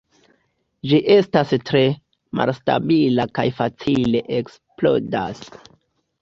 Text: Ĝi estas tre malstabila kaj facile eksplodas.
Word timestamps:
Ĝi 0.91 0.97
estas 1.15 1.51
tre 1.69 1.81
malstabila 2.39 3.27
kaj 3.41 3.45
facile 3.59 4.23
eksplodas. 4.39 5.45